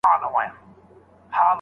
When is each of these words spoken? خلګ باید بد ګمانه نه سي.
خلګ 0.03 0.07
باید 0.07 0.21
بد 0.23 0.25
ګمانه 0.31 0.53
نه 1.31 1.37
سي. 1.37 1.47